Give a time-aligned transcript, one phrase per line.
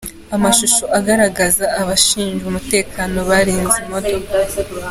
[0.35, 4.31] Amashusho agaragaza abashinzwe umutekano barinze imodoka